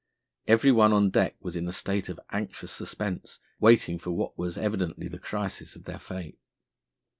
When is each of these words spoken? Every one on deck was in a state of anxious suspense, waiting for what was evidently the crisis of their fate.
Every 0.47 0.71
one 0.71 0.93
on 0.93 1.11
deck 1.11 1.35
was 1.39 1.55
in 1.55 1.67
a 1.67 1.71
state 1.71 2.09
of 2.09 2.19
anxious 2.31 2.71
suspense, 2.71 3.37
waiting 3.59 3.99
for 3.99 4.09
what 4.09 4.35
was 4.35 4.57
evidently 4.57 5.07
the 5.07 5.19
crisis 5.19 5.75
of 5.75 5.83
their 5.83 5.99
fate. 5.99 6.39